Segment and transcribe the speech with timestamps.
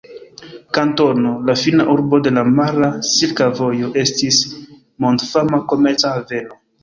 [0.77, 4.41] Kantono, la fina urbo de la mara Silka Vojo, estis
[5.05, 6.59] mondfama komerca haveno.